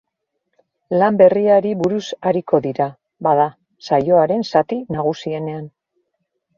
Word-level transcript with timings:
Lan 1.03 1.19
berriari 1.19 1.73
buruz 1.83 2.01
ariko 2.31 2.61
dira, 2.65 2.89
bada, 3.29 3.49
saioaren 3.91 4.51
zati 4.53 4.83
nagusienean. 5.01 5.75